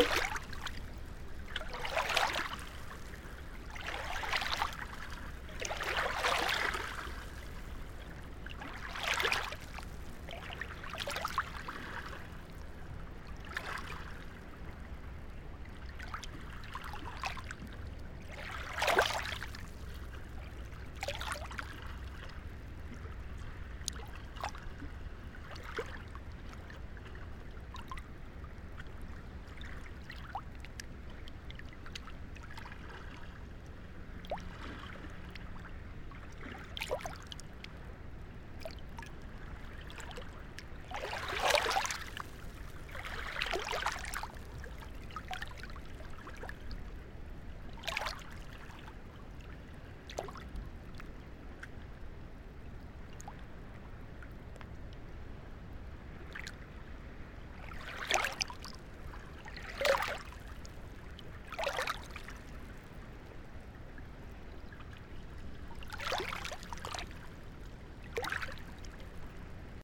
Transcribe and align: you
you 0.00 0.39